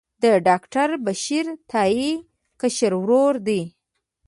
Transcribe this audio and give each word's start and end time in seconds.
د 0.23 0.25
ډاکټر 0.47 0.89
بشیر 1.05 1.45
تائي 1.71 2.11
کشر 2.59 2.93
ورور 3.01 3.33
دی. 3.47 3.61